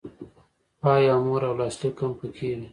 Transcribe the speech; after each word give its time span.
پای 0.81 1.03
او 1.13 1.21
مهر 1.25 1.43
او 1.47 1.55
لاسلیک 1.59 1.97
هم 2.01 2.11
پکې 2.19 2.49
وي. 2.59 2.67